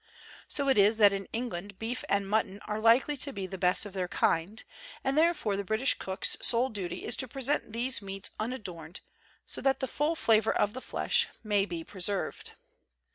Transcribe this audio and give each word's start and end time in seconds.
So 0.47 0.67
it 0.67 0.79
is 0.79 0.97
that 0.97 1.13
in 1.13 1.27
Eng 1.31 1.49
land 1.49 1.77
beef 1.77 2.03
and 2.09 2.27
mutton 2.27 2.59
are 2.61 2.79
likely 2.79 3.15
to 3.17 3.31
be 3.31 3.45
the 3.45 3.59
best 3.59 3.85
of 3.85 3.93
their 3.93 4.07
kind; 4.07 4.63
and 5.03 5.15
therefore 5.15 5.55
the 5.55 5.63
British 5.63 5.93
cook's 5.93 6.37
sole 6.41 6.69
duty 6.69 7.05
is 7.05 7.15
to 7.17 7.27
present 7.27 7.71
these 7.71 8.01
meats 8.01 8.31
unadorned 8.39 9.01
so 9.45 9.61
that 9.61 9.77
the 9.79 9.87
full 9.87 10.15
flavor 10.15 10.53
of 10.55 10.73
the 10.73 10.81
flesh 10.81 11.27
may 11.43 11.67
be 11.67 11.83
pre 11.83 12.01
served. 12.01 12.53